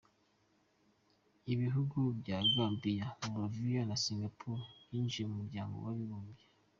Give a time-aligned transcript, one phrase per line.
[1.53, 6.43] Ibihugu bya Gambiya, Moldoviya, na Singapore byinjiye mu muryango w’abibumbye.